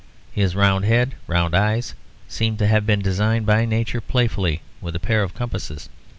[0.31, 1.93] His round head, round eyes,
[2.27, 5.89] seemed to have been designed by nature playfully with a pair of compasses.